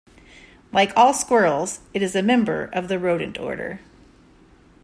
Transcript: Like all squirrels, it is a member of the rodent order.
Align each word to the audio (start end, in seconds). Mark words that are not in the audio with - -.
Like 0.73 0.93
all 0.97 1.13
squirrels, 1.13 1.81
it 1.93 2.01
is 2.01 2.15
a 2.15 2.23
member 2.23 2.71
of 2.73 2.87
the 2.87 2.97
rodent 2.97 3.39
order. 3.39 3.81